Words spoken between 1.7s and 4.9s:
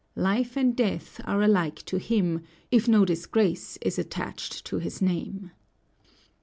to him, if no disgrace is attached to